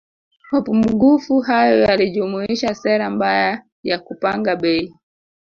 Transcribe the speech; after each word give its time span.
Mapungufu 0.51 1.39
hayo 1.39 1.79
yalijumuisha 1.79 2.75
sera 2.75 3.09
mbaya 3.09 3.63
ya 3.83 3.99
kupanga 3.99 4.55
bei 4.55 4.93